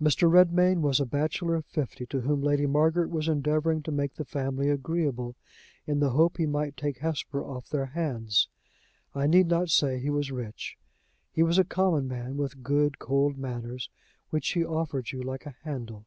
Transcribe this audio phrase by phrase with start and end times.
[0.00, 0.30] Mr.
[0.30, 4.24] Redmain was a bachelor of fifty, to whom Lady Margaret was endeavoring to make the
[4.24, 5.34] family agreeable,
[5.88, 8.46] in the hope he might take Hesper off their hands.
[9.12, 10.76] I need not say he was rich.
[11.32, 13.90] He was a common man, with good cold manners,
[14.30, 16.06] which he offered you like a handle.